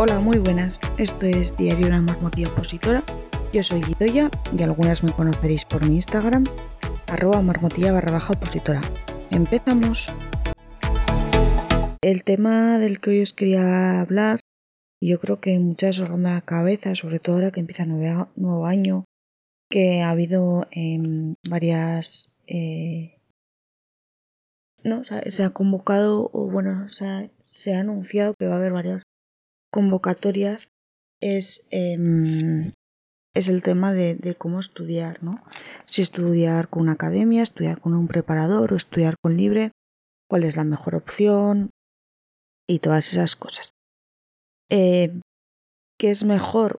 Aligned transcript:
Hola, 0.00 0.20
muy 0.20 0.38
buenas. 0.38 0.78
Esto 0.96 1.26
es 1.26 1.56
Diario 1.56 1.86
de 1.86 1.90
una 1.90 2.02
Marmotilla 2.02 2.52
Opositora. 2.52 3.02
Yo 3.52 3.64
soy 3.64 3.82
Lidoya 3.82 4.30
y 4.56 4.62
algunas 4.62 5.02
me 5.02 5.10
conoceréis 5.10 5.64
por 5.64 5.84
mi 5.84 5.96
Instagram, 5.96 6.44
arroba 7.08 7.42
marmotilla 7.42 7.90
barra 7.90 8.12
baja 8.12 8.32
opositora. 8.32 8.80
Empezamos. 9.32 10.06
El 12.00 12.22
tema 12.22 12.78
del 12.78 13.00
que 13.00 13.10
hoy 13.10 13.22
os 13.22 13.32
quería 13.32 14.00
hablar, 14.00 14.38
yo 15.00 15.18
creo 15.18 15.40
que 15.40 15.58
muchas 15.58 15.98
os 15.98 16.08
ronda 16.08 16.34
la 16.34 16.42
cabeza, 16.42 16.94
sobre 16.94 17.18
todo 17.18 17.34
ahora 17.34 17.50
que 17.50 17.58
empieza 17.58 17.84
nuevo, 17.84 18.28
nuevo 18.36 18.66
año, 18.66 19.04
que 19.68 20.02
ha 20.02 20.10
habido 20.10 20.68
eh, 20.70 21.34
varias... 21.50 22.32
Eh, 22.46 23.18
no, 24.84 25.02
se, 25.02 25.42
ha 25.42 25.50
convocado, 25.50 26.30
o 26.32 26.48
bueno, 26.48 26.86
se 26.88 27.74
ha 27.74 27.80
anunciado 27.80 28.34
que 28.34 28.46
va 28.46 28.54
a 28.54 28.58
haber 28.58 28.72
varias 28.72 29.07
convocatorias 29.70 30.70
es, 31.20 31.66
eh, 31.70 32.72
es 33.34 33.48
el 33.48 33.62
tema 33.62 33.92
de, 33.92 34.14
de, 34.14 34.34
cómo 34.34 34.60
estudiar, 34.60 35.22
¿no? 35.22 35.42
Si 35.86 36.02
estudiar 36.02 36.68
con 36.68 36.82
una 36.82 36.92
academia, 36.92 37.42
estudiar 37.42 37.80
con 37.80 37.94
un 37.94 38.08
preparador 38.08 38.72
o 38.72 38.76
estudiar 38.76 39.16
con 39.20 39.36
libre, 39.36 39.72
cuál 40.28 40.44
es 40.44 40.56
la 40.56 40.64
mejor 40.64 40.94
opción 40.94 41.70
y 42.68 42.80
todas 42.80 43.12
esas 43.12 43.36
cosas. 43.36 43.72
Eh, 44.70 45.20
¿Qué 45.98 46.10
es 46.10 46.24
mejor? 46.24 46.78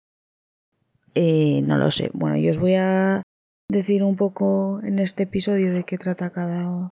Eh, 1.15 1.63
no 1.63 1.79
lo 1.79 1.91
sé. 1.91 2.11
Bueno, 2.13 2.37
yo 2.37 2.51
os 2.51 2.59
voy 2.59 2.75
a 2.75 3.23
decir 3.71 4.03
un 4.03 4.17
poco 4.17 4.81
en 4.83 4.99
este 4.99 5.25
episodio 5.25 5.73
de 5.73 5.85
qué 5.85 5.99
trata 5.99 6.31
cada, 6.31 6.91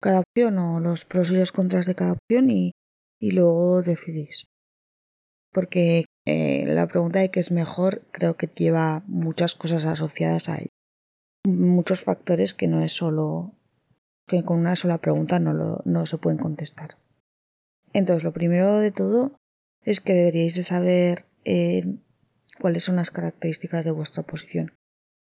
cada 0.00 0.20
opción 0.20 0.58
o 0.58 0.80
los 0.80 1.04
pros 1.04 1.30
y 1.30 1.34
los 1.34 1.52
contras 1.52 1.86
de 1.86 1.94
cada 1.94 2.12
opción 2.12 2.50
y 2.50 2.72
luego 3.20 3.82
decidís 3.82 4.46
porque 5.56 6.04
eh, 6.26 6.64
la 6.66 6.86
pregunta 6.86 7.20
de 7.20 7.30
qué 7.30 7.40
es 7.40 7.50
mejor 7.50 8.02
creo 8.12 8.36
que 8.36 8.46
lleva 8.46 9.02
muchas 9.06 9.54
cosas 9.54 9.86
asociadas 9.86 10.50
a 10.50 10.58
ello. 10.58 10.68
Muchos 11.46 12.02
factores 12.02 12.52
que 12.52 12.66
no 12.66 12.84
es 12.84 12.92
solo 12.92 13.52
que 14.28 14.44
con 14.44 14.58
una 14.58 14.76
sola 14.76 14.98
pregunta 14.98 15.38
no, 15.38 16.04
se 16.04 16.18
pueden 16.18 16.38
contestar. 16.38 16.98
Entonces, 17.94 18.22
lo 18.22 18.34
primero 18.34 18.80
de 18.80 18.90
todo 18.90 19.32
es 19.82 20.00
que 20.00 20.12
deberíais 20.12 20.54
de 20.54 20.62
saber 20.62 21.24
eh, 21.46 21.86
cuáles 22.60 22.84
son 22.84 22.96
las 22.96 23.10
características 23.10 23.86
de 23.86 23.92
vuestra 23.92 24.24
oposición, 24.24 24.74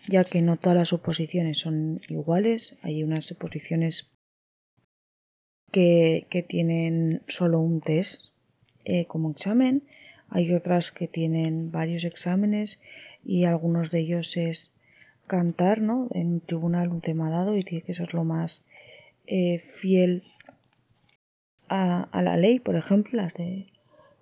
ya 0.07 0.23
que 0.23 0.41
no 0.41 0.55
todas 0.55 0.77
las 0.77 0.93
oposiciones 0.93 1.57
son 1.57 1.99
iguales. 2.07 2.77
Hay 2.83 3.03
unas 3.03 3.29
oposiciones 3.33 4.09
que, 5.73 6.25
que 6.29 6.41
tienen 6.41 7.21
solo 7.27 7.59
un 7.59 7.81
test 7.81 8.27
eh, 8.85 9.07
como 9.07 9.31
examen 9.31 9.83
hay 10.31 10.53
otras 10.53 10.91
que 10.91 11.07
tienen 11.07 11.71
varios 11.71 12.05
exámenes 12.05 12.79
y 13.23 13.43
algunos 13.43 13.91
de 13.91 13.99
ellos 13.99 14.35
es 14.37 14.71
cantar, 15.27 15.81
¿no? 15.81 16.07
En 16.13 16.27
un 16.27 16.39
tribunal 16.39 16.87
un 16.89 17.01
tema 17.01 17.29
dado 17.29 17.55
y 17.57 17.63
tiene 17.63 17.83
que 17.83 17.93
ser 17.93 18.13
lo 18.13 18.23
más 18.23 18.63
eh, 19.27 19.59
fiel 19.81 20.23
a, 21.67 22.21
la 22.21 22.37
ley, 22.37 22.59
por 22.59 22.75
ejemplo, 22.75 23.21
las 23.21 23.33
de 23.33 23.67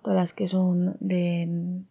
todas 0.02 0.16
las 0.16 0.32
que 0.32 0.46
son 0.46 0.96
de 1.00 1.82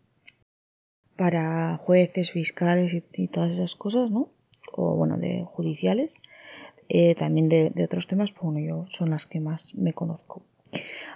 para 1.15 1.77
jueces, 1.77 2.31
fiscales 2.31 2.93
y, 2.93 3.03
y 3.13 3.27
todas 3.27 3.51
esas 3.51 3.75
cosas, 3.75 4.09
¿no? 4.11 4.29
O 4.73 4.95
bueno, 4.95 5.17
de 5.17 5.43
judiciales. 5.45 6.15
Eh, 6.87 7.15
también 7.15 7.49
de, 7.49 7.69
de, 7.69 7.83
otros 7.85 8.07
temas, 8.07 8.31
pues 8.31 8.43
bueno, 8.43 8.59
yo 8.59 8.85
son 8.89 9.11
las 9.11 9.25
que 9.25 9.39
más 9.39 9.75
me 9.75 9.93
conozco. 9.93 10.43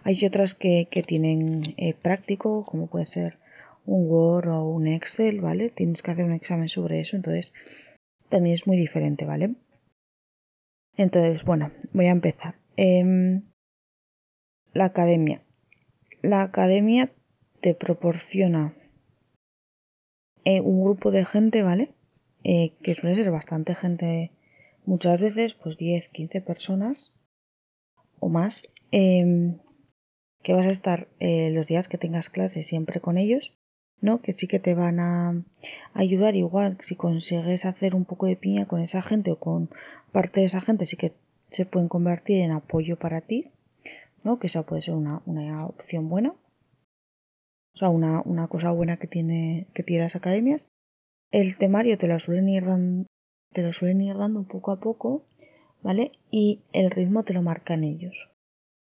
Hay 0.04 0.26
otras 0.26 0.54
que, 0.54 0.88
que 0.90 1.04
tienen 1.04 1.76
eh, 1.78 1.94
práctico, 1.94 2.66
como 2.66 2.88
puede 2.88 3.06
ser 3.06 3.38
un 3.86 4.10
Word 4.10 4.48
o 4.50 4.70
un 4.70 4.88
Excel, 4.88 5.42
¿vale? 5.42 5.70
Tienes 5.70 6.02
que 6.02 6.12
hacer 6.12 6.26
un 6.26 6.34
examen 6.34 6.70
sobre 6.70 7.00
eso, 7.00 7.16
entonces 7.16 7.54
también 8.30 8.56
es 8.56 8.68
muy 8.68 8.78
diferente, 8.78 9.26
¿vale? 9.26 9.56
Entonces, 10.96 11.44
bueno, 11.44 11.72
voy 11.92 12.08
a 12.08 12.12
empezar. 12.12 12.56
Eh, 12.78 13.42
la 14.74 14.86
academia. 14.86 15.42
La 16.22 16.42
academia 16.42 17.12
te 17.62 17.76
proporciona 17.76 18.74
eh, 20.46 20.62
un 20.62 20.84
grupo 20.84 21.12
de 21.12 21.26
gente, 21.26 21.62
¿vale? 21.62 21.94
Eh, 22.44 22.74
que 22.82 22.96
suele 22.96 23.16
ser 23.16 23.32
bastante 23.32 23.76
gente, 23.76 24.32
muchas 24.86 25.22
veces, 25.22 25.54
pues 25.54 25.78
10, 25.78 26.10
15 26.10 26.42
personas 26.42 27.14
o 28.20 28.30
más, 28.30 28.68
eh, 28.94 29.58
que 30.44 30.54
vas 30.54 30.68
a 30.68 30.70
estar 30.70 31.08
eh, 31.20 31.50
los 31.50 31.66
días 31.66 31.88
que 31.88 31.98
tengas 31.98 32.30
clase 32.30 32.62
siempre 32.62 33.00
con 33.02 33.18
ellos, 33.18 33.54
¿no? 34.02 34.22
Que 34.22 34.34
sí 34.34 34.48
que 34.48 34.60
te 34.60 34.76
van 34.76 35.00
a 35.00 35.44
ayudar 35.96 36.36
igual 36.36 36.78
si 36.82 36.96
consigues 36.96 37.66
hacer 37.66 37.96
un 37.96 38.06
poco 38.06 38.28
de 38.28 38.36
piña 38.36 38.68
con 38.68 38.82
esa 38.82 39.02
gente 39.02 39.32
o 39.32 39.40
con 39.40 39.70
parte 40.12 40.42
de 40.42 40.46
esa 40.46 40.62
gente, 40.62 40.86
sí 40.86 40.96
que 40.96 41.14
se 41.50 41.66
pueden 41.66 41.90
convertir 41.90 42.42
en 42.42 42.52
apoyo 42.52 43.00
para 43.00 43.22
ti, 43.22 43.52
¿no? 44.24 44.38
Que 44.38 44.48
esa 44.48 44.62
puede 44.62 44.84
ser 44.84 44.94
una, 44.94 45.24
una 45.26 45.66
opción 45.66 46.08
buena. 46.08 46.36
O 47.74 47.78
sea, 47.80 47.90
una, 47.90 48.22
una 48.22 48.48
cosa 48.48 48.70
buena 48.70 48.98
que 48.98 49.08
tiene, 49.08 49.66
que 49.74 49.82
tiene 49.82 50.04
las 50.04 50.16
academias. 50.16 50.70
El 51.32 51.58
temario 51.58 51.98
te 51.98 52.08
lo 52.08 52.20
suelen 52.20 52.48
ir 52.48 52.66
dando, 52.66 53.08
te 53.54 53.64
lo 53.64 53.74
suelen 53.74 54.02
ir 54.02 54.18
dando 54.18 54.44
poco 54.44 54.72
a 54.72 54.80
poco, 54.80 55.26
¿vale? 55.82 56.12
Y 56.30 56.62
el 56.74 56.92
ritmo 56.92 57.24
te 57.24 57.34
lo 57.34 57.42
marcan 57.42 57.84
ellos 57.84 58.33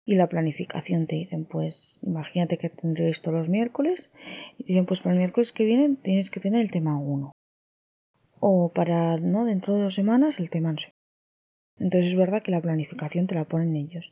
y 0.08 0.14
la 0.14 0.26
planificación 0.26 1.06
te 1.06 1.16
dicen, 1.16 1.44
pues 1.44 1.98
imagínate 2.02 2.56
que 2.56 2.70
tendréis 2.70 3.20
todos 3.20 3.41
los 3.41 3.48
miércoles 3.50 4.10
y 4.56 4.64
dicen, 4.64 4.86
pues 4.86 5.02
para 5.02 5.12
el 5.12 5.19
miércoles 5.19 5.52
que 5.52 5.66
viene 5.66 5.96
tienes 5.96 6.30
que 6.30 6.41
tener 6.41 6.62
el 6.62 6.70
tema 6.70 6.98
1. 6.98 7.30
O 8.41 8.72
para, 8.72 9.19
¿no? 9.19 9.44
Dentro 9.44 9.74
de 9.74 9.82
dos 9.82 9.94
semanas 9.94 10.41
el 10.41 10.48
tema 10.48 10.72
no 10.72 10.78
sé. 10.78 10.94
Entonces 11.78 12.12
es 12.12 12.16
verdad 12.16 12.42
que 12.42 12.52
la 12.52 12.62
planificación 12.62 13.26
te 13.26 13.34
la 13.34 13.44
ponen 13.44 13.76
ellos. 13.76 14.10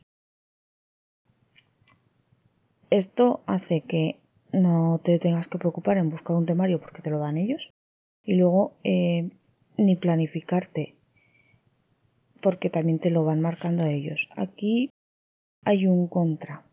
Esto 2.91 3.41
hace 3.47 3.81
que 3.81 4.19
no 4.53 5.01
te 5.03 5.17
tengas 5.17 5.47
que 5.47 5.57
preocupar 5.57 5.97
en 5.97 6.11
buscar 6.11 6.35
un 6.35 6.45
temario 6.45 6.79
porque 6.79 7.01
te 7.01 7.09
lo 7.09 7.17
dan 7.17 7.37
ellos 7.37 7.71
y 8.23 8.35
luego 8.35 8.77
eh, 8.83 9.31
ni 9.77 9.95
planificarte 9.95 10.93
porque 12.39 12.69
también 12.69 12.99
te 12.99 13.09
lo 13.09 13.25
van 13.25 13.41
marcando 13.41 13.83
ellos. 13.87 14.29
Aquí 14.35 14.91
hay 15.67 15.85
un 15.85 16.07
contra. 16.07 16.63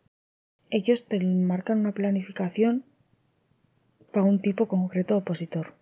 Ellos 0.70 1.08
te 1.08 1.18
marcan 1.18 1.80
una 1.80 1.90
planificación 1.90 2.84
para 4.12 4.24
un 4.24 4.40
tipo 4.40 4.68
concreto 4.68 5.16
opositor. 5.16 5.74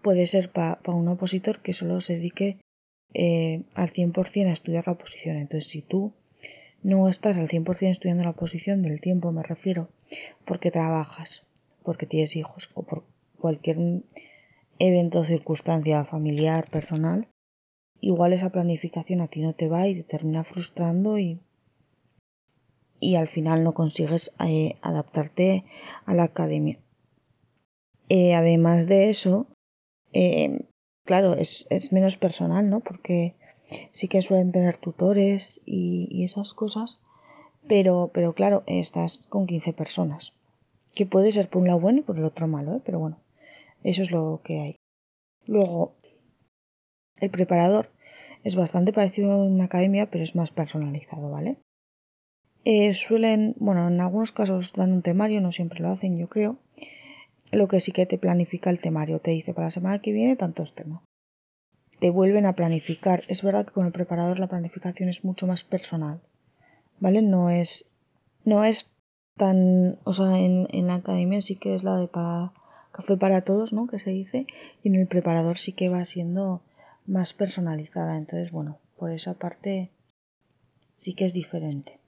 Puede 0.00 0.28
ser 0.28 0.52
para 0.52 0.76
pa 0.76 0.92
un 0.92 1.08
opositor 1.08 1.60
que 1.60 1.72
solo 1.72 2.00
se 2.00 2.14
dedique 2.14 2.58
eh, 3.14 3.64
al 3.74 3.92
100% 3.92 4.46
a 4.46 4.52
estudiar 4.52 4.86
la 4.86 4.92
oposición. 4.92 5.38
Entonces, 5.38 5.68
si 5.68 5.82
tú 5.82 6.12
no 6.84 7.08
estás 7.08 7.36
al 7.36 7.48
100% 7.48 7.90
estudiando 7.90 8.22
la 8.22 8.30
oposición 8.30 8.82
del 8.82 9.00
tiempo, 9.00 9.32
me 9.32 9.42
refiero, 9.42 9.88
porque 10.44 10.70
trabajas, 10.70 11.44
porque 11.82 12.06
tienes 12.06 12.36
hijos 12.36 12.70
o 12.74 12.84
por 12.84 13.02
cualquier 13.40 13.76
evento 14.78 15.24
circunstancia 15.24 16.04
familiar, 16.04 16.70
personal, 16.70 17.26
igual 18.00 18.32
esa 18.32 18.50
planificación 18.50 19.20
a 19.20 19.28
ti 19.28 19.40
no 19.40 19.52
te 19.54 19.68
va 19.68 19.88
y 19.88 19.96
te 19.96 20.02
termina 20.02 20.44
frustrando 20.44 21.18
y, 21.18 21.38
y 22.98 23.16
al 23.16 23.28
final 23.28 23.64
no 23.64 23.72
consigues 23.72 24.32
eh, 24.40 24.76
adaptarte 24.82 25.64
a 26.06 26.14
la 26.14 26.24
academia. 26.24 26.78
Eh, 28.08 28.34
además 28.34 28.86
de 28.86 29.10
eso, 29.10 29.46
eh, 30.12 30.60
claro, 31.04 31.34
es, 31.34 31.66
es, 31.70 31.92
menos 31.92 32.16
personal, 32.16 32.68
¿no? 32.68 32.80
Porque 32.80 33.34
sí 33.92 34.08
que 34.08 34.22
suelen 34.22 34.52
tener 34.52 34.76
tutores 34.76 35.62
y, 35.64 36.08
y 36.10 36.24
esas 36.24 36.52
cosas, 36.52 37.00
pero, 37.68 38.10
pero 38.12 38.34
claro, 38.34 38.64
estás 38.66 39.26
con 39.28 39.46
15 39.46 39.72
personas, 39.72 40.32
que 40.94 41.06
puede 41.06 41.30
ser 41.30 41.48
por 41.48 41.62
un 41.62 41.68
lado 41.68 41.80
bueno 41.80 42.00
y 42.00 42.02
por 42.02 42.18
el 42.18 42.24
otro 42.24 42.48
malo, 42.48 42.80
pero 42.84 42.98
bueno, 42.98 43.18
eso 43.84 44.02
es 44.02 44.10
lo 44.10 44.40
que 44.42 44.60
hay. 44.60 44.76
Luego, 45.46 45.94
el 47.20 47.30
preparador 47.30 47.90
es 48.44 48.56
bastante 48.56 48.92
parecido 48.92 49.32
a 49.32 49.36
una 49.36 49.64
academia, 49.64 50.06
pero 50.06 50.24
es 50.24 50.34
más 50.34 50.50
personalizado, 50.50 51.30
¿vale? 51.30 51.56
Eh, 52.64 52.92
suelen, 52.94 53.54
bueno, 53.58 53.88
en 53.88 54.00
algunos 54.00 54.32
casos 54.32 54.72
dan 54.74 54.92
un 54.92 55.02
temario, 55.02 55.40
no 55.40 55.52
siempre 55.52 55.80
lo 55.80 55.90
hacen, 55.90 56.18
yo 56.18 56.28
creo. 56.28 56.58
Lo 57.52 57.68
que 57.68 57.80
sí 57.80 57.92
que 57.92 58.06
te 58.06 58.18
planifica 58.18 58.70
el 58.70 58.80
temario, 58.80 59.18
te 59.18 59.30
dice 59.32 59.54
para 59.54 59.68
la 59.68 59.70
semana 59.70 60.00
que 60.00 60.12
viene 60.12 60.36
tantos 60.36 60.74
temas. 60.74 61.02
Te 61.98 62.10
vuelven 62.10 62.46
a 62.46 62.54
planificar. 62.54 63.24
Es 63.28 63.42
verdad 63.42 63.66
que 63.66 63.72
con 63.72 63.86
el 63.86 63.92
preparador 63.92 64.38
la 64.38 64.46
planificación 64.46 65.08
es 65.08 65.24
mucho 65.24 65.46
más 65.46 65.64
personal, 65.64 66.20
¿vale? 66.98 67.22
No 67.22 67.50
es, 67.50 67.90
no 68.44 68.64
es 68.64 68.90
tan, 69.36 69.98
o 70.04 70.12
sea, 70.12 70.38
en, 70.38 70.68
en 70.70 70.86
la 70.86 70.96
academia 70.96 71.42
sí 71.42 71.56
que 71.56 71.74
es 71.74 71.82
la 71.82 71.96
de 71.96 72.08
café 72.08 73.16
para 73.16 73.42
todos, 73.42 73.72
¿no? 73.72 73.86
Que 73.86 73.98
se 73.98 74.10
dice, 74.10 74.46
y 74.82 74.88
en 74.88 74.94
el 74.96 75.06
preparador 75.06 75.58
sí 75.58 75.72
que 75.72 75.88
va 75.88 76.04
siendo 76.04 76.62
más 77.10 77.32
personalizada. 77.32 78.16
Entonces, 78.16 78.50
bueno, 78.50 78.78
por 78.96 79.10
esa 79.10 79.34
parte 79.34 79.90
sí 80.96 81.14
que 81.14 81.26
es 81.26 81.32
diferente. 81.32 82.00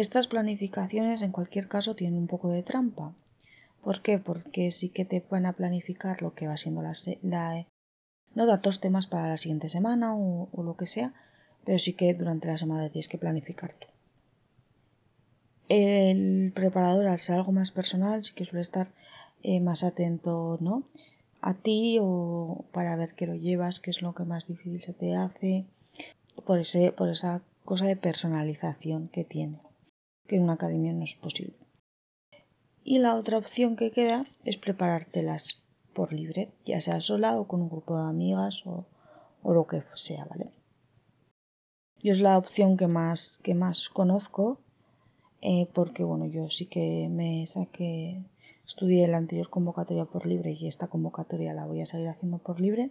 estas 0.00 0.26
planificaciones 0.28 1.22
en 1.22 1.32
cualquier 1.32 1.68
caso 1.68 1.94
tienen 1.94 2.18
un 2.18 2.26
poco 2.26 2.48
de 2.48 2.62
trampa. 2.62 3.12
¿Por 3.82 4.02
qué? 4.02 4.18
Porque 4.18 4.70
sí 4.70 4.88
que 4.88 5.04
te 5.04 5.24
van 5.30 5.46
a 5.46 5.52
planificar 5.52 6.22
lo 6.22 6.34
que 6.34 6.46
va 6.46 6.56
siendo 6.56 6.82
la, 6.82 6.92
la 7.22 7.66
no 8.34 8.46
datos 8.46 8.80
temas 8.80 9.06
para 9.06 9.28
la 9.28 9.36
siguiente 9.36 9.68
semana 9.68 10.14
o, 10.14 10.48
lo 10.62 10.76
que 10.76 10.86
sea, 10.86 11.12
pero 11.64 11.78
sí 11.78 11.94
que 11.94 12.14
durante 12.14 12.46
la 12.46 12.58
semana 12.58 12.88
tienes 12.90 13.08
que 13.08 13.18
planificar 13.18 13.74
tú. 13.74 13.86
El 15.68 16.52
preparador, 16.54 17.06
al 17.06 17.20
ser 17.20 17.36
algo 17.36 17.52
más 17.52 17.70
personal, 17.70 18.24
sí 18.24 18.34
que 18.34 18.44
suele 18.44 18.62
estar 18.62 18.88
eh, 19.42 19.60
más 19.60 19.84
atento, 19.84 20.58
¿no? 20.60 20.84
A 21.40 21.54
ti 21.54 21.98
o 22.00 22.64
para 22.72 22.96
ver 22.96 23.14
qué 23.14 23.26
lo 23.26 23.34
llevas, 23.34 23.80
qué 23.80 23.90
es 23.90 24.02
lo 24.02 24.14
que 24.14 24.24
más 24.24 24.46
difícil 24.46 24.82
se 24.82 24.92
te 24.92 25.14
hace, 25.14 25.66
por, 26.44 26.58
ese, 26.58 26.92
por 26.92 27.08
esa 27.08 27.42
cosa 27.64 27.86
de 27.86 27.96
personalización 27.96 29.08
que 29.08 29.24
tiene, 29.24 29.58
que 30.26 30.36
en 30.36 30.42
una 30.42 30.54
academia 30.54 30.92
no 30.92 31.04
es 31.04 31.14
posible. 31.14 31.56
Y 32.84 32.98
la 32.98 33.14
otra 33.14 33.38
opción 33.38 33.76
que 33.76 33.90
queda 33.90 34.26
es 34.44 34.56
preparártelas 34.56 35.62
por 35.94 36.12
libre, 36.12 36.50
ya 36.64 36.80
sea 36.80 37.00
sola 37.00 37.38
o 37.38 37.46
con 37.46 37.62
un 37.62 37.68
grupo 37.68 37.96
de 37.96 38.08
amigas 38.08 38.62
o, 38.66 38.86
lo 39.44 39.66
que 39.66 39.82
sea, 39.94 40.24
¿vale? 40.24 40.50
Yo 42.02 42.12
es 42.14 42.20
la 42.20 42.38
opción 42.38 42.76
que 42.76 42.86
más, 42.86 43.38
que 43.42 43.54
más 43.54 43.88
conozco, 43.88 44.60
eh, 45.42 45.68
porque 45.74 46.02
bueno, 46.04 46.26
yo 46.26 46.48
sí 46.50 46.66
que 46.66 47.08
me 47.10 47.46
saqué, 47.46 48.22
estudié 48.70 49.08
la 49.08 49.18
anterior 49.18 49.50
convocatoria 49.50 50.04
por 50.04 50.26
libre 50.26 50.52
y 50.52 50.68
esta 50.68 50.86
convocatoria 50.86 51.52
la 51.52 51.66
voy 51.66 51.80
a 51.80 51.86
seguir 51.86 52.08
haciendo 52.08 52.38
por 52.38 52.60
libre. 52.60 52.90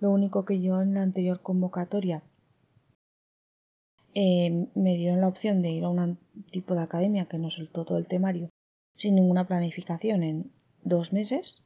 Lo 0.00 0.10
único 0.10 0.44
que 0.44 0.60
yo 0.60 0.82
en 0.82 0.94
la 0.94 1.02
anterior 1.02 1.40
convocatoria 1.40 2.22
eh, 4.14 4.66
me 4.74 4.96
dieron 4.96 5.20
la 5.20 5.28
opción 5.28 5.62
de 5.62 5.70
ir 5.70 5.84
a 5.84 5.88
un 5.88 6.18
tipo 6.50 6.74
de 6.74 6.82
academia 6.82 7.26
que 7.26 7.38
no 7.38 7.50
soltó 7.50 7.84
todo 7.84 7.98
el 7.98 8.06
temario 8.06 8.50
sin 8.96 9.14
ninguna 9.14 9.46
planificación 9.46 10.22
en 10.22 10.50
dos 10.82 11.12
meses 11.12 11.62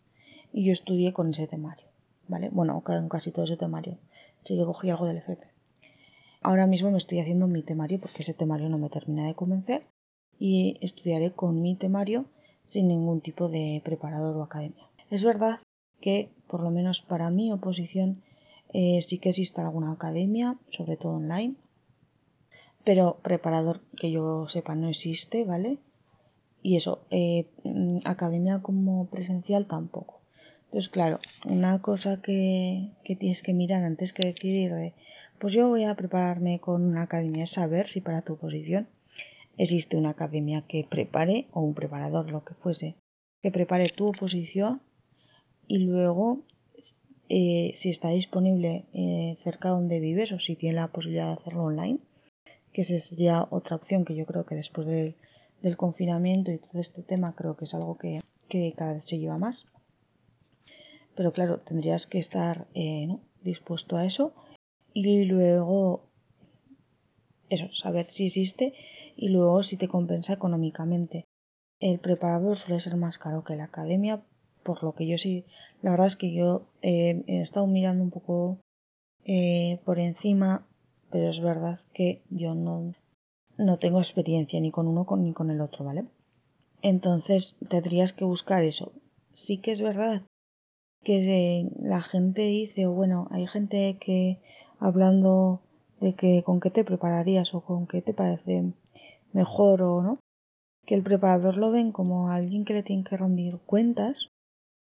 y 0.53 0.65
yo 0.65 0.73
estudié 0.73 1.13
con 1.13 1.31
ese 1.31 1.47
temario, 1.47 1.87
¿vale? 2.27 2.51
Bueno, 2.51 2.83
casi 3.09 3.33
todo 3.33 3.45
ese 3.45 3.57
temario. 3.57 3.99
Sí 4.45 4.57
que 4.57 4.65
cogí 4.65 4.91
algo 4.91 5.07
del 5.07 5.19
FP. 5.19 5.47
Ahora 6.43 6.67
mismo 6.67 6.91
me 6.91 6.99
estoy 6.99 7.21
haciendo 7.21 7.47
mi 7.49 7.63
temario 7.63 7.99
porque 7.99 8.23
ese 8.23 8.35
temario 8.35 8.69
no 8.69 8.79
me 8.79 8.89
termina 8.91 9.27
de 9.27 9.35
convencer 9.35 9.83
y 10.39 10.79
estudiaré 10.81 11.33
con 11.33 11.61
mi 11.61 11.77
temario 11.77 12.27
sin 12.69 12.89
ningún 12.89 13.21
tipo 13.21 13.49
de 13.49 13.83
preparador 13.85 14.37
o 14.37 14.43
academia. 14.43 14.87
Es 15.11 15.25
verdad 15.25 15.59
que, 16.01 16.31
por 16.47 16.63
lo 16.63 16.71
menos 16.71 17.01
para 17.01 17.31
mi 17.31 17.51
oposición, 17.51 18.23
eh, 18.73 19.01
sí 19.03 19.19
que 19.19 19.31
existe 19.31 19.61
alguna 19.61 19.93
academia, 19.93 20.57
sobre 20.71 20.97
todo 20.97 21.15
online, 21.15 21.55
pero 22.85 23.19
preparador 23.23 23.81
que 23.99 24.11
yo 24.11 24.49
sepa 24.49 24.75
no 24.75 24.89
existe, 24.89 25.45
¿vale? 25.45 25.79
Y 26.63 26.77
eso, 26.77 27.01
eh, 27.11 27.47
academia 28.05 28.61
como 28.63 29.07
presencial 29.07 29.67
tampoco. 29.67 30.21
Entonces, 30.67 30.91
claro, 30.91 31.19
una 31.47 31.81
cosa 31.81 32.21
que, 32.21 32.91
tienes 33.05 33.43
que 33.43 33.55
mirar 33.55 33.85
antes 33.85 34.13
que 34.13 34.29
decidir 34.29 34.75
de, 34.75 34.93
pues 35.39 35.55
yo 35.55 35.69
voy 35.69 35.85
a 35.85 35.95
prepararme 35.95 36.61
con 36.61 36.85
una 36.85 37.03
academia 37.03 37.45
es 37.45 37.51
saber 37.51 37.89
si 37.89 38.03
para 38.03 38.23
tu 38.23 38.37
posición 38.37 38.87
existe 39.59 39.97
una 39.97 40.11
academia 40.11 40.65
que 40.67 40.87
prepare, 40.89 41.47
o 41.53 41.61
un 41.61 41.75
preparador, 41.75 42.31
lo 42.31 42.45
que 42.45 42.55
fuese, 42.55 42.95
que 43.43 43.51
prepare 43.51 43.89
tu 43.91 44.07
oposición 44.07 44.81
y 45.67 45.79
luego 45.79 46.45
eh, 47.29 47.75
si 47.77 47.91
está 47.91 48.09
disponible 48.09 48.87
eh, 48.95 49.37
cerca 49.43 49.69
donde 49.69 50.01
vives 50.01 50.33
o 50.33 50.39
si 50.39 50.57
tiene 50.57 50.77
la 50.77 50.89
posibilidad 50.89 51.27
de 51.27 51.33
hacerlo 51.35 51.65
online, 51.65 51.99
que 52.73 52.83
esa 52.83 52.99
sería 52.99 53.47
otra 53.51 53.77
opción 53.77 54.05
que 54.05 54.15
yo 54.15 54.25
creo 54.25 54.47
que 54.47 54.55
después 54.55 54.87
del, 54.87 55.15
confinamiento 55.77 56.51
y 56.53 56.59
todo 56.59 56.81
este 56.81 57.03
tema 57.03 57.35
creo 57.35 57.57
que 57.57 57.65
es 57.65 57.75
algo 57.75 57.99
que, 57.99 58.21
que 58.49 58.73
cada 58.77 58.95
vez 58.95 59.05
se 59.05 59.19
lleva 59.19 59.37
más. 59.37 59.67
Pero 61.17 61.33
claro, 61.33 61.59
tendrías 61.59 62.07
que 62.07 62.19
estar 62.19 62.69
eh, 62.75 63.09
dispuesto 63.43 63.97
a 63.97 64.07
eso 64.07 64.33
y 64.95 65.25
luego 65.25 66.09
eso, 67.51 67.69
saber 67.75 68.11
si 68.11 68.27
existe 68.27 68.73
y 69.19 69.29
luego 69.31 69.65
si 69.65 69.77
te 69.77 69.89
compensa 69.89 70.33
económicamente. 70.33 71.27
El 71.81 71.99
preparador 71.99 72.57
suele 72.57 72.81
ser 72.81 72.97
más 72.97 73.19
caro 73.19 73.45
que 73.45 73.57
la 73.57 73.65
academia, 73.65 74.23
por 74.63 74.83
lo 74.83 74.95
que 74.95 75.07
yo 75.07 75.19
sí, 75.19 75.45
la 75.83 75.91
verdad 75.91 76.07
es 76.07 76.17
que 76.17 76.33
yo 76.33 76.63
eh, 76.83 77.25
he 77.27 77.41
estado 77.41 77.67
mirando 77.67 78.03
un 78.05 78.11
poco 78.11 78.59
eh, 79.25 79.81
por 79.85 79.99
encima, 79.99 80.67
pero 81.11 81.31
es 81.31 81.41
verdad 81.41 81.81
que 81.95 82.23
yo 82.31 82.55
no, 82.55 82.95
no 83.57 83.79
tengo 83.79 83.99
experiencia 83.99 84.61
ni 84.61 84.71
con 84.71 84.87
uno 84.87 85.07
ni 85.17 85.33
con 85.33 85.51
el 85.51 85.61
otro, 85.61 85.85
¿vale? 85.85 86.05
Entonces 86.81 87.57
tendrías 87.69 88.13
que 88.13 88.25
buscar 88.25 88.63
eso. 88.63 88.93
Sí 89.33 89.59
que 89.59 89.73
es 89.73 89.83
verdad 89.83 90.23
que 91.03 91.69
la 91.81 92.03
gente 92.03 92.43
dice, 92.43 92.87
o 92.87 92.93
bueno, 92.93 93.29
hay 93.31 93.47
gente 93.47 93.99
que 94.01 94.39
hablando 94.79 95.61
de 96.01 96.15
que 96.15 96.43
con 96.45 96.61
qué 96.61 96.71
te 96.71 96.85
prepararías 96.85 97.55
o 97.55 97.61
con 97.61 97.87
qué 97.87 98.03
te 98.03 98.15
parece 98.15 98.73
mejor 99.33 99.83
o 99.83 100.03
no, 100.03 100.19
que 100.87 100.95
el 100.95 101.03
preparador 101.03 101.57
lo 101.57 101.71
ven 101.71 101.93
como 101.93 102.31
alguien 102.31 102.65
que 102.65 102.75
le 102.75 102.83
tiene 102.83 103.05
que 103.05 103.17
rendir 103.17 103.59
cuentas 103.67 104.31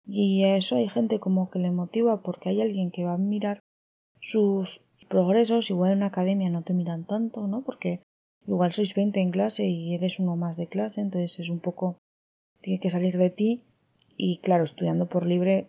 y 0.06 0.44
a 0.44 0.56
eso 0.56 0.76
hay 0.76 0.88
gente 0.88 1.20
como 1.20 1.50
que 1.50 1.58
le 1.58 1.70
motiva 1.70 2.20
porque 2.20 2.50
hay 2.50 2.60
alguien 2.60 2.90
que 2.90 3.04
va 3.04 3.14
a 3.14 3.18
mirar 3.18 3.60
sus 4.20 4.82
progresos, 5.08 5.70
igual 5.70 5.92
en 5.92 5.98
una 5.98 6.06
academia 6.06 6.50
no 6.50 6.62
te 6.62 6.72
miran 6.72 7.04
tanto, 7.04 7.46
¿no? 7.46 7.62
Porque 7.62 8.00
igual 8.46 8.72
sois 8.72 8.94
20 8.94 9.20
en 9.20 9.30
clase 9.30 9.66
y 9.66 9.94
eres 9.94 10.18
uno 10.18 10.36
más 10.36 10.56
de 10.56 10.66
clase, 10.66 11.00
entonces 11.00 11.38
es 11.38 11.48
un 11.48 11.60
poco, 11.60 11.98
tiene 12.60 12.80
que 12.80 12.90
salir 12.90 13.16
de 13.16 13.30
ti 13.30 13.62
y 14.16 14.38
claro, 14.38 14.64
estudiando 14.64 15.06
por 15.06 15.26
libre, 15.26 15.68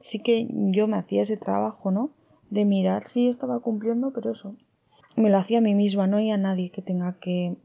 sí 0.00 0.18
que 0.18 0.46
yo 0.50 0.86
me 0.86 0.96
hacía 0.96 1.22
ese 1.22 1.36
trabajo, 1.36 1.90
¿no? 1.90 2.10
De 2.50 2.64
mirar 2.64 3.06
si 3.08 3.28
estaba 3.28 3.60
cumpliendo, 3.60 4.12
pero 4.12 4.32
eso, 4.32 4.56
me 5.16 5.30
lo 5.30 5.38
hacía 5.38 5.58
a 5.58 5.62
mí 5.62 5.74
misma, 5.74 6.06
no 6.06 6.18
hay 6.18 6.30
a 6.30 6.36
nadie 6.36 6.70
que 6.70 6.82
tenga 6.82 7.18
que, 7.20 7.56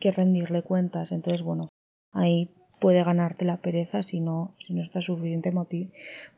que 0.00 0.10
rendirle 0.10 0.62
cuentas. 0.62 1.12
Entonces, 1.12 1.42
bueno, 1.42 1.68
ahí 2.12 2.50
puede 2.80 3.02
ganarte 3.02 3.44
la 3.44 3.58
pereza 3.58 4.02
si 4.02 4.20
no, 4.20 4.54
si 4.66 4.74
no 4.74 4.82
estás 4.82 5.04
suficiente 5.04 5.52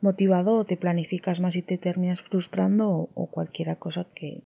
motivado 0.01 0.55
o 0.55 0.65
te 0.65 0.77
planificas 0.77 1.39
más 1.39 1.55
y 1.55 1.61
te 1.61 1.77
terminas 1.77 2.21
frustrando 2.21 2.89
o, 2.89 3.09
o 3.13 3.27
cualquiera 3.27 3.75
cosa 3.75 4.07
que 4.15 4.43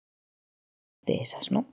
de 1.05 1.15
esas, 1.17 1.51
¿no? 1.51 1.65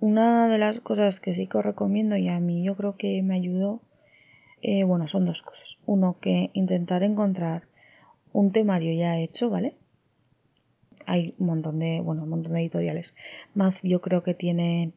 Una 0.00 0.48
de 0.48 0.58
las 0.58 0.80
cosas 0.80 1.20
que 1.20 1.34
sí 1.34 1.46
que 1.46 1.58
os 1.58 1.64
recomiendo 1.64 2.16
y 2.16 2.28
a 2.28 2.40
mí 2.40 2.64
yo 2.64 2.74
creo 2.74 2.96
que 2.96 3.22
me 3.22 3.34
ayudó, 3.34 3.82
eh, 4.62 4.84
bueno, 4.84 5.08
son 5.08 5.26
dos 5.26 5.42
cosas. 5.42 5.78
Uno, 5.86 6.18
que 6.20 6.50
intentar 6.52 7.02
encontrar 7.02 7.68
un 8.32 8.52
temario 8.52 8.92
ya 8.92 9.18
hecho, 9.18 9.50
¿vale? 9.50 9.74
Hay 11.06 11.34
un 11.38 11.46
montón 11.46 11.78
de, 11.78 12.00
bueno, 12.00 12.24
un 12.24 12.30
montón 12.30 12.52
de 12.52 12.60
editoriales. 12.60 13.14
Más 13.54 13.74
yo 13.82 14.00
creo 14.00 14.22
que 14.22 14.34
tiene 14.34 14.92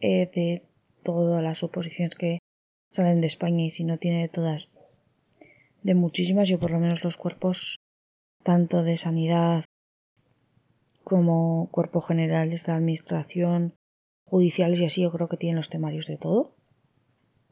eh, 0.00 0.30
de 0.34 0.62
todas 1.02 1.42
las 1.42 1.62
oposiciones 1.62 2.14
que 2.14 2.38
salen 2.90 3.20
de 3.20 3.26
España 3.26 3.64
y 3.64 3.70
si 3.70 3.84
no 3.84 3.98
tiene 3.98 4.22
de 4.22 4.28
todas, 4.28 4.72
de 5.82 5.94
muchísimas, 5.94 6.48
yo 6.48 6.58
por 6.58 6.70
lo 6.70 6.78
menos 6.78 7.04
los 7.04 7.16
cuerpos, 7.16 7.78
tanto 8.42 8.82
de 8.82 8.96
sanidad 8.96 9.64
como 11.04 11.68
cuerpo 11.70 12.00
general 12.00 12.50
de 12.50 12.72
administración, 12.72 13.74
judiciales 14.24 14.80
y 14.80 14.84
así 14.84 15.02
yo 15.02 15.10
creo 15.10 15.28
que 15.28 15.36
tienen 15.36 15.56
los 15.56 15.70
temarios 15.70 16.06
de 16.06 16.16
todo. 16.16 16.54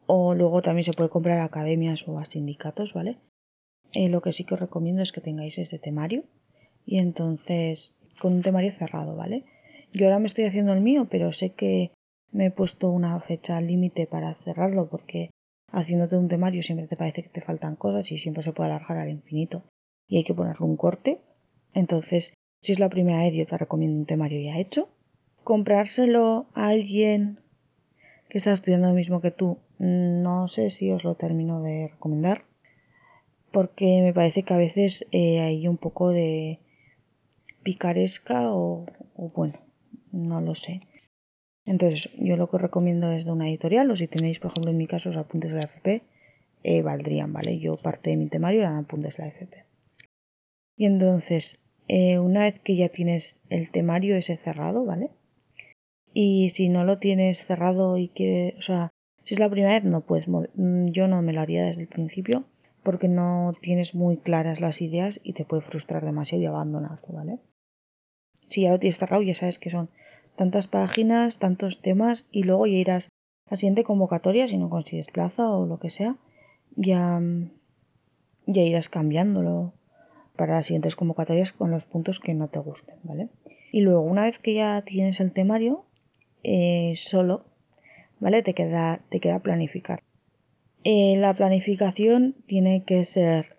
O 0.08 0.34
luego 0.34 0.62
también 0.62 0.84
se 0.84 0.92
puede 0.92 1.10
comprar 1.10 1.38
a 1.38 1.44
academias 1.44 2.06
o 2.08 2.18
a 2.18 2.24
sindicatos, 2.24 2.94
¿vale? 2.94 3.18
Eh, 3.92 4.08
lo 4.08 4.20
que 4.22 4.32
sí 4.32 4.44
que 4.44 4.54
os 4.54 4.60
recomiendo 4.60 5.02
es 5.02 5.12
que 5.12 5.20
tengáis 5.20 5.58
ese 5.58 5.78
temario 5.78 6.24
y 6.84 6.98
entonces 6.98 7.96
con 8.20 8.32
un 8.32 8.42
temario 8.42 8.72
cerrado, 8.72 9.14
¿vale? 9.16 9.44
Yo 9.92 10.06
ahora 10.06 10.18
me 10.18 10.26
estoy 10.26 10.44
haciendo 10.44 10.72
el 10.72 10.80
mío, 10.80 11.06
pero 11.10 11.32
sé 11.32 11.50
que 11.50 11.92
me 12.32 12.46
he 12.46 12.50
puesto 12.50 12.90
una 12.90 13.20
fecha 13.20 13.60
límite 13.60 14.06
para 14.06 14.34
cerrarlo 14.44 14.88
porque 14.88 15.30
haciéndote 15.72 16.16
un 16.16 16.28
temario 16.28 16.62
siempre 16.62 16.86
te 16.86 16.96
parece 16.96 17.22
que 17.22 17.28
te 17.28 17.40
faltan 17.42 17.76
cosas 17.76 18.10
y 18.10 18.18
siempre 18.18 18.42
se 18.42 18.52
puede 18.52 18.70
alargar 18.70 18.98
al 18.98 19.10
infinito 19.10 19.62
y 20.08 20.16
hay 20.16 20.24
que 20.24 20.34
ponerle 20.34 20.66
un 20.66 20.76
corte. 20.76 21.20
Entonces, 21.74 22.34
si 22.62 22.72
es 22.72 22.80
la 22.80 22.88
primera 22.88 23.22
vez, 23.22 23.34
yo 23.34 23.46
te 23.46 23.56
recomiendo 23.56 23.98
un 23.98 24.06
temario 24.06 24.40
ya 24.40 24.58
hecho 24.58 24.88
comprárselo 25.48 26.44
a 26.52 26.68
alguien 26.68 27.40
que 28.28 28.36
está 28.36 28.52
estudiando 28.52 28.88
lo 28.88 28.92
mismo 28.92 29.22
que 29.22 29.30
tú, 29.30 29.56
no 29.78 30.48
sé 30.48 30.70
si 30.70 30.90
os 30.90 31.04
lo 31.04 31.14
termino 31.14 31.62
de 31.62 31.88
recomendar, 31.88 32.44
porque 33.52 34.02
me 34.02 34.12
parece 34.12 34.42
que 34.42 34.54
a 34.54 34.58
veces 34.58 35.06
eh, 35.12 35.40
hay 35.40 35.68
un 35.68 35.76
poco 35.76 36.10
de 36.10 36.58
picaresca 37.62 38.52
o, 38.52 38.86
bueno, 39.34 39.54
no 40.12 40.40
lo 40.40 40.54
sé. 40.54 40.82
Entonces, 41.64 42.10
yo 42.18 42.36
lo 42.36 42.48
que 42.48 42.56
os 42.56 42.62
recomiendo 42.62 43.12
es 43.12 43.24
de 43.24 43.32
una 43.32 43.48
editorial, 43.48 43.90
o 43.90 43.96
si 43.96 44.08
tenéis, 44.08 44.38
por 44.38 44.50
ejemplo, 44.50 44.70
en 44.70 44.78
mi 44.78 44.86
caso, 44.86 45.10
los 45.10 45.18
apuntes 45.18 45.50
de 45.50 45.56
la 45.56 45.66
FP, 45.66 46.02
eh, 46.64 46.82
valdrían, 46.82 47.32
¿vale? 47.32 47.58
Yo 47.58 47.76
parte 47.76 48.10
de 48.10 48.16
mi 48.16 48.28
temario 48.28 48.60
eran 48.60 48.78
apuntes 48.78 49.16
de 49.16 49.22
la 49.24 49.28
FP. 49.28 49.64
Y 50.76 50.86
entonces, 50.86 51.60
eh, 51.88 52.18
una 52.18 52.44
vez 52.44 52.58
que 52.60 52.76
ya 52.76 52.88
tienes 52.88 53.40
el 53.50 53.70
temario 53.70 54.16
ese 54.16 54.36
cerrado, 54.38 54.84
¿vale? 54.84 55.10
Y 56.14 56.48
si 56.50 56.68
no 56.68 56.84
lo 56.84 56.98
tienes 56.98 57.46
cerrado 57.46 57.98
y 57.98 58.08
quieres, 58.08 58.56
o 58.58 58.62
sea, 58.62 58.90
si 59.28 59.34
es 59.34 59.40
la 59.40 59.50
primera 59.50 59.74
vez, 59.74 59.84
no 59.84 60.00
puedes, 60.00 60.26
mm, 60.26 60.86
yo 60.86 61.06
no 61.06 61.20
me 61.20 61.34
lo 61.34 61.42
haría 61.42 61.66
desde 61.66 61.82
el 61.82 61.86
principio 61.86 62.44
porque 62.82 63.08
no 63.08 63.52
tienes 63.60 63.94
muy 63.94 64.16
claras 64.16 64.58
las 64.58 64.80
ideas 64.80 65.20
y 65.22 65.34
te 65.34 65.44
puede 65.44 65.60
frustrar 65.60 66.02
demasiado 66.02 66.42
y 66.42 66.46
abandonarte, 66.46 67.12
¿vale? 67.12 67.38
Si 68.48 68.62
ya 68.62 68.70
lo 68.70 68.78
tienes 68.78 68.96
cerrado, 68.96 69.20
ya 69.20 69.34
sabes 69.34 69.58
que 69.58 69.68
son 69.68 69.90
tantas 70.34 70.66
páginas, 70.66 71.38
tantos 71.38 71.82
temas 71.82 72.26
y 72.32 72.44
luego 72.44 72.66
ya 72.66 72.78
irás 72.78 73.08
a 73.08 73.50
la 73.50 73.56
siguiente 73.58 73.84
convocatoria, 73.84 74.48
si 74.48 74.56
no 74.56 74.70
consigues 74.70 75.08
plaza 75.08 75.50
o 75.50 75.66
lo 75.66 75.78
que 75.78 75.90
sea, 75.90 76.16
ya, 76.74 77.20
ya 78.46 78.62
irás 78.62 78.88
cambiándolo 78.88 79.74
para 80.36 80.54
las 80.54 80.64
siguientes 80.64 80.96
convocatorias 80.96 81.52
con 81.52 81.70
los 81.70 81.84
puntos 81.84 82.18
que 82.18 82.32
no 82.32 82.48
te 82.48 82.60
gusten, 82.60 82.96
¿vale? 83.02 83.28
Y 83.72 83.82
luego, 83.82 84.00
una 84.00 84.22
vez 84.22 84.38
que 84.38 84.54
ya 84.54 84.80
tienes 84.86 85.20
el 85.20 85.32
temario, 85.32 85.84
eh, 86.44 86.94
solo, 86.96 87.44
¿vale? 88.20 88.42
Te 88.42 88.54
queda, 88.54 89.00
te 89.10 89.20
queda 89.20 89.38
planificar. 89.40 90.02
Eh, 90.84 91.16
la 91.18 91.34
planificación 91.34 92.34
tiene 92.46 92.84
que 92.84 93.04
ser 93.04 93.56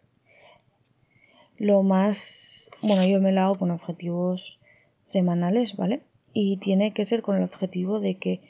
lo 1.57 1.83
más, 1.83 2.71
bueno, 2.81 3.05
yo 3.05 3.19
me 3.19 3.31
la 3.31 3.45
hago 3.45 3.55
con 3.59 3.71
objetivos 3.71 4.59
semanales, 5.03 5.75
¿vale? 5.75 6.01
Y 6.33 6.57
tiene 6.57 6.93
que 6.93 7.05
ser 7.05 7.21
con 7.21 7.35
el 7.35 7.43
objetivo 7.43 7.99
de 7.99 8.15
que 8.15 8.41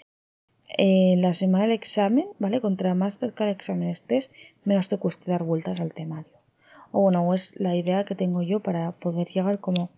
eh, 0.77 1.15
la 1.17 1.33
semana 1.33 1.63
del 1.63 1.73
examen, 1.73 2.27
¿vale? 2.37 2.61
Contra 2.61 2.93
más 2.93 3.17
cerca 3.17 3.45
del 3.45 3.55
examen 3.55 3.89
estés, 3.89 4.31
menos 4.63 4.87
te 4.87 4.97
cueste 4.97 5.31
dar 5.31 5.43
vueltas 5.43 5.79
al 5.79 5.93
temario. 5.93 6.31
O 6.91 7.01
bueno, 7.01 7.33
es 7.33 7.59
la 7.59 7.75
idea 7.75 8.05
que 8.05 8.15
tengo 8.15 8.41
yo 8.43 8.59
para 8.59 8.91
poder 8.91 9.27
llegar 9.27 9.59
como 9.59 9.89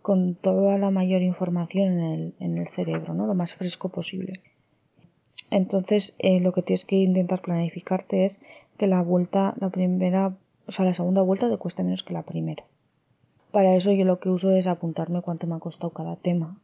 con 0.00 0.34
toda 0.34 0.78
la 0.78 0.90
mayor 0.90 1.22
información 1.22 1.92
en 1.92 2.00
el, 2.00 2.34
en 2.40 2.58
el 2.58 2.68
cerebro, 2.68 3.14
¿no? 3.14 3.26
Lo 3.26 3.34
más 3.34 3.54
fresco 3.54 3.88
posible. 3.88 4.34
Entonces, 5.52 6.14
eh, 6.18 6.40
lo 6.40 6.54
que 6.54 6.62
tienes 6.62 6.86
que 6.86 6.96
intentar 6.96 7.42
planificarte 7.42 8.24
es 8.24 8.40
que 8.78 8.86
la 8.86 9.02
vuelta, 9.02 9.52
la 9.60 9.68
primera, 9.68 10.34
o 10.66 10.72
sea, 10.72 10.86
la 10.86 10.94
segunda 10.94 11.20
vuelta 11.20 11.50
te 11.50 11.58
cueste 11.58 11.84
menos 11.84 12.02
que 12.02 12.14
la 12.14 12.22
primera. 12.22 12.64
Para 13.50 13.76
eso 13.76 13.92
yo 13.92 14.06
lo 14.06 14.18
que 14.18 14.30
uso 14.30 14.52
es 14.52 14.66
apuntarme 14.66 15.20
cuánto 15.20 15.46
me 15.46 15.54
ha 15.54 15.58
costado 15.58 15.90
cada 15.90 16.16
tema, 16.16 16.58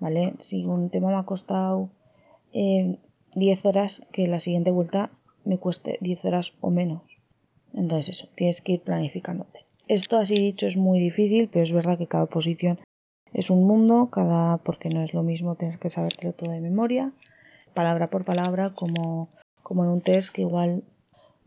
¿vale? 0.00 0.34
Si 0.38 0.66
un 0.66 0.90
tema 0.90 1.08
me 1.08 1.14
ha 1.14 1.22
costado 1.22 1.88
eh, 2.52 2.98
10 3.36 3.64
horas, 3.64 4.02
que 4.12 4.26
la 4.26 4.38
siguiente 4.38 4.70
vuelta 4.70 5.08
me 5.46 5.56
cueste 5.56 5.96
10 6.02 6.22
horas 6.26 6.52
o 6.60 6.68
menos. 6.68 7.00
Entonces 7.72 8.10
eso, 8.10 8.28
tienes 8.34 8.60
que 8.60 8.72
ir 8.72 8.82
planificándote. 8.82 9.60
Esto 9.88 10.18
así 10.18 10.34
dicho 10.34 10.66
es 10.66 10.76
muy 10.76 11.00
difícil, 11.00 11.48
pero 11.50 11.62
es 11.62 11.72
verdad 11.72 11.96
que 11.96 12.06
cada 12.06 12.26
posición 12.26 12.80
es 13.32 13.48
un 13.48 13.66
mundo, 13.66 14.10
cada 14.12 14.58
porque 14.58 14.90
no 14.90 15.02
es 15.02 15.14
lo 15.14 15.22
mismo 15.22 15.54
tener 15.54 15.78
que 15.78 15.88
sabértelo 15.88 16.34
todo 16.34 16.50
de 16.50 16.60
memoria 16.60 17.14
palabra 17.74 18.08
por 18.08 18.24
palabra 18.24 18.72
como, 18.74 19.30
como 19.62 19.84
en 19.84 19.90
un 19.90 20.00
test 20.00 20.34
que 20.34 20.42
igual 20.42 20.82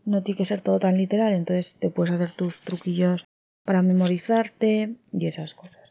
no 0.04 0.22
tiene 0.22 0.38
que 0.38 0.44
ser 0.44 0.60
todo 0.60 0.78
tan 0.78 0.96
literal, 0.96 1.32
entonces 1.32 1.76
te 1.80 1.90
puedes 1.90 2.14
hacer 2.14 2.32
tus 2.32 2.60
truquillos 2.60 3.24
para 3.64 3.82
memorizarte 3.82 4.96
y 5.12 5.26
esas 5.26 5.54
cosas. 5.54 5.90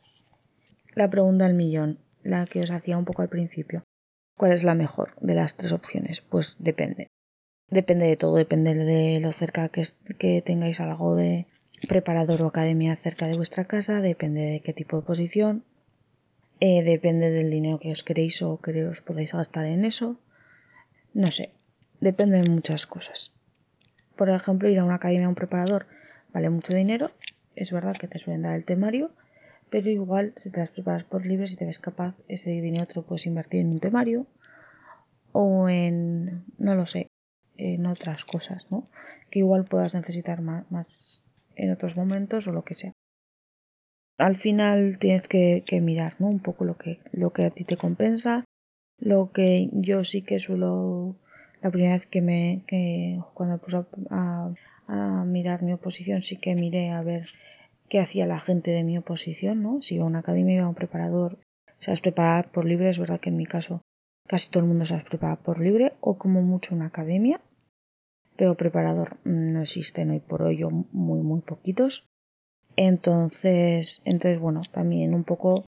La 0.96 1.10
pregunta 1.10 1.48
del 1.48 1.56
millón, 1.56 2.00
la 2.24 2.46
que 2.46 2.60
os 2.60 2.72
hacía 2.72 2.98
un 2.98 3.06
poco 3.06 3.24
al 3.24 3.30
principio. 3.30 3.84
¿Cuál 4.38 4.52
es 4.52 4.64
la 4.64 4.76
mejor 4.76 5.16
de 5.22 5.36
las 5.36 5.56
tres 5.56 5.72
opciones? 5.72 6.22
Pues 6.22 6.56
depende. 6.60 7.08
Depende 7.70 8.06
de 8.06 8.18
todo, 8.18 8.36
depende 8.36 8.74
de 8.76 9.20
lo 9.20 9.32
cerca 9.32 9.70
que, 9.70 9.84
que 10.20 10.42
tengáis 10.42 10.80
algo 10.80 11.16
de 11.16 11.48
preparador 11.88 12.42
o 12.42 12.48
academia 12.48 12.96
cerca 12.98 13.28
de 13.28 13.36
vuestra 13.36 13.66
casa, 13.66 14.02
depende 14.02 14.42
de 14.42 14.60
qué 14.62 14.74
tipo 14.74 14.98
de 14.98 15.04
posición, 15.04 15.64
eh, 16.66 16.82
depende 16.82 17.30
del 17.30 17.50
dinero 17.52 17.78
que 17.78 17.92
os 17.92 18.04
queréis 18.08 18.36
o 18.48 18.56
que 18.64 18.72
os 18.88 19.04
podáis 19.04 19.36
gastar 19.36 19.66
en 19.76 19.84
eso. 19.92 20.08
No 21.22 21.30
sé, 21.38 21.46
depende 22.00 22.40
de 22.40 22.50
muchas 22.50 22.88
cosas. 22.88 23.20
Por 24.16 24.30
ejemplo, 24.30 24.70
ir 24.70 24.80
a 24.80 24.88
una 24.88 24.96
academia 24.96 25.28
a 25.28 25.34
un 25.34 25.36
preparador 25.36 25.88
vale 26.32 26.50
mucho 26.50 26.72
dinero. 26.74 27.12
Es 27.58 27.70
verdad 27.78 27.98
que 28.00 28.08
te 28.08 28.18
suelen 28.18 28.44
dar 28.44 28.56
el 28.56 28.64
temario, 28.64 29.12
pero 29.70 29.90
igual 29.90 30.32
si 30.38 30.52
te 30.52 30.62
las 30.62 30.72
preparas 30.72 31.04
por 31.04 31.26
libre, 31.26 31.48
si 31.48 31.58
te 31.58 31.66
ves 31.66 31.80
capaz, 31.80 32.16
ese 32.30 32.52
dinero 32.52 32.88
te 32.88 32.96
lo 32.96 33.04
puedes 33.04 33.26
invertir 33.26 33.60
en 33.60 33.72
un 33.76 33.82
temario 33.82 34.26
o 35.34 35.68
en, 35.68 36.46
no 36.58 36.76
lo 36.76 36.86
sé, 36.86 37.10
en 37.58 37.86
otras 37.86 38.24
cosas, 38.24 38.66
¿no? 38.72 38.88
Que 39.30 39.40
igual 39.40 39.66
puedas 39.66 39.94
necesitar 39.94 40.40
más 40.40 41.26
en 41.58 41.72
otros 41.72 41.98
momentos 41.98 42.48
o 42.48 42.54
lo 42.54 42.64
que 42.64 42.76
sea 42.76 42.94
al 44.18 44.38
final 44.38 45.00
tienes 45.00 45.28
que, 45.28 45.64
mirar, 45.82 46.16
¿no? 46.20 46.28
Un 46.28 46.40
poco 46.40 46.66
lo 46.66 46.78
que, 46.78 47.00
lo 47.12 47.32
que 47.32 47.46
a 47.46 47.50
ti 47.50 47.64
te 47.64 47.78
compensa. 47.78 48.46
Lo 49.00 49.32
que 49.32 49.70
yo 49.74 50.04
sí 50.04 50.22
que 50.22 50.40
suelo, 50.40 51.16
la 51.62 51.72
primera 51.72 51.94
vez 51.94 52.06
que 52.06 52.22
me, 52.22 52.64
que 52.68 53.20
cuando 53.34 53.58
puse 53.58 53.84
a, 54.10 54.54
mirar 55.26 55.64
mi 55.64 55.74
oposición, 55.74 56.22
sí 56.24 56.38
que 56.38 56.56
miré 56.56 56.90
a 56.90 57.02
ver 57.02 57.28
qué 57.90 58.00
hacía 58.00 58.26
la 58.26 58.40
gente 58.40 58.72
de 58.72 58.84
mi 58.84 58.98
oposición, 58.98 59.64
¿no? 59.64 59.82
Si 59.82 59.96
iba 59.96 60.04
a 60.04 60.08
una 60.08 60.20
academia, 60.20 60.58
iba 60.58 60.66
a 60.66 60.70
un 60.70 60.76
preparador, 60.76 61.40
se 61.80 61.90
las 61.90 62.02
preparaba 62.02 62.44
por 62.52 62.66
libre, 62.66 62.90
es 62.90 63.00
verdad 63.00 63.20
que 63.20 63.30
en 63.30 63.38
mi 63.38 63.46
caso 63.46 63.82
casi 64.28 64.50
todo 64.50 64.64
el 64.64 64.70
mundo 64.70 64.86
se 64.86 64.94
las 64.94 65.04
prepara 65.04 65.38
por 65.38 65.60
libre 65.60 65.94
o 66.02 66.18
como 66.18 66.42
mucho 66.42 66.76
una 66.76 66.88
academia, 66.88 67.42
pero 68.36 68.56
preparador 68.56 69.18
no 69.24 69.62
existe 69.62 70.08
hoy 70.08 70.20
por 70.20 70.44
hoy, 70.44 70.64
muy, 70.92 71.22
muy 71.22 71.42
poquitos. 71.42 72.06
Entonces, 72.76 74.02
entonces 74.06 74.40
bueno, 74.40 74.62
también 74.72 75.14
un 75.14 75.24
poco 75.24 75.66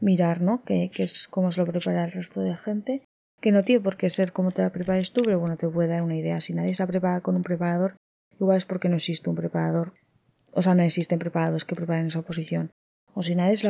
mirar, 0.00 0.40
¿no? 0.40 0.62
Que, 0.64 0.90
es 0.96 1.28
cómo 1.28 1.52
se 1.52 1.60
lo 1.60 1.66
prepara 1.66 2.04
el 2.04 2.12
resto 2.12 2.40
de 2.40 2.56
gente, 2.56 3.02
que 3.40 3.52
no 3.52 3.62
tiene 3.64 3.80
por 3.80 3.96
qué 3.96 4.10
ser 4.10 4.32
como 4.32 4.50
te 4.50 4.62
la 4.62 4.70
prepares 4.70 5.12
tú, 5.12 5.22
pero 5.24 5.38
bueno, 5.38 5.56
te 5.56 5.68
puede 5.68 5.88
dar 5.88 6.02
una 6.02 6.16
idea. 6.16 6.40
Si 6.40 6.54
nadie 6.54 6.74
se 6.74 6.82
la 6.82 6.88
prepara 6.88 7.20
con 7.20 7.36
un 7.36 7.42
preparador, 7.42 7.96
igual 8.40 8.56
es 8.56 8.64
porque 8.64 8.88
no 8.88 8.96
existe 8.96 9.30
un 9.30 9.36
preparador. 9.36 9.94
O 10.52 10.62
sea, 10.62 10.74
no 10.74 10.82
existen 10.82 11.18
preparadores 11.18 11.64
que 11.64 11.76
preparen 11.76 12.06
esa 12.06 12.22
posición. 12.22 12.70
O 13.14 13.22
si 13.22 13.34
nadie 13.34 13.56
se 13.56 13.68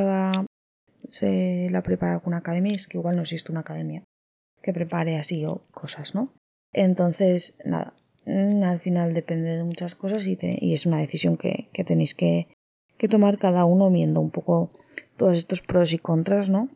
la, 1.71 1.83
prepara 1.83 2.21
con 2.21 2.29
una 2.29 2.39
academia, 2.39 2.75
es 2.75 2.87
que 2.87 2.99
igual 2.99 3.17
no 3.17 3.23
existe 3.23 3.53
una 3.53 3.61
academia 3.61 4.05
que 4.63 4.73
prepare 4.73 5.19
así 5.19 5.45
o 5.45 5.63
cosas, 5.71 6.15
¿no? 6.15 6.33
Entonces, 6.73 7.57
nada, 7.65 7.95
mm, 8.27 8.63
al 8.63 8.81
final 8.81 9.15
depende 9.15 9.57
de 9.57 9.65
muchas 9.65 9.95
cosas 9.95 10.27
y, 10.27 10.39
y 10.41 10.75
es 10.75 10.85
una 10.87 10.99
decisión 10.99 11.37
que, 11.37 11.69
que 11.73 11.85
tenéis 11.85 12.15
que, 12.15 12.49
que 12.99 13.09
tomar 13.09 13.39
cada 13.39 13.65
uno 13.65 13.91
viendo 13.91 14.21
un 14.21 14.31
poco 14.31 14.71
todos 15.17 15.37
estos 15.37 15.63
pros 15.63 15.93
y 15.93 15.99
contras, 15.99 16.49
¿no? 16.49 16.69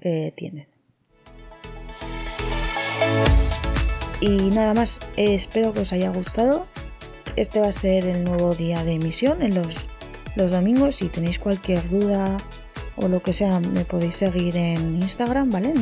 Que 0.00 0.32
tienen. 0.36 0.66
Y 4.20 4.36
nada 4.50 4.72
más, 4.72 4.98
espero 5.16 5.72
que 5.72 5.80
os 5.80 5.92
haya 5.92 6.10
gustado. 6.10 6.66
Este 7.36 7.60
va 7.60 7.68
a 7.68 7.72
ser 7.72 8.06
el 8.06 8.24
nuevo 8.24 8.54
día 8.54 8.82
de 8.82 8.94
emisión 8.94 9.42
en 9.42 9.54
los, 9.54 9.76
domingos. 10.50 10.96
Si 10.96 11.08
tenéis 11.08 11.38
cualquier 11.38 11.86
duda 11.90 12.36
o 12.96 13.08
lo 13.08 13.22
que 13.22 13.32
sea, 13.32 13.60
me 13.60 13.84
podéis 13.84 14.16
seguir 14.16 14.56
en 14.56 14.96
Instagram, 15.02 15.50
¿vale? 15.50 15.74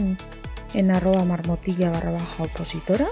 En, 0.75 0.91
arroba 0.91 1.25
marmotilla 1.25 1.91
barra 1.91 2.11
baja 2.13 2.43
opositora. 2.43 3.07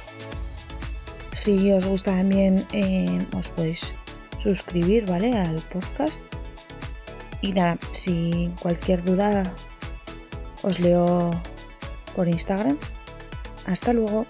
Si 1.36 1.70
os 1.70 1.86
gusta 1.86 2.16
también, 2.16 2.56
eh, 2.72 3.24
os 3.36 3.48
podéis 3.50 3.94
suscribir, 4.42 5.08
¿vale? 5.08 5.32
Al 5.32 5.60
podcast 5.72 6.20
y 7.42 7.52
nada, 7.52 7.76
si 7.92 8.50
cualquier 8.62 9.04
duda 9.04 9.42
os 10.62 10.78
leo 10.80 11.30
por 12.16 12.28
Instagram. 12.28 12.78
Hasta 13.66 13.92
luego. 13.92 14.26